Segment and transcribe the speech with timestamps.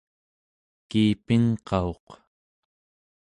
[0.89, 2.05] kiipingqauq